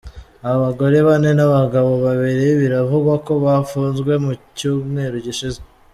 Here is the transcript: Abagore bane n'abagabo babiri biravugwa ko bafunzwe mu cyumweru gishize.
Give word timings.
Abagore 0.51 0.97
bane 1.07 1.31
n'abagabo 1.37 1.91
babiri 2.05 2.47
biravugwa 2.61 3.13
ko 3.25 3.33
bafunzwe 3.43 4.11
mu 4.23 4.31
cyumweru 4.57 5.15
gishize. 5.25 5.59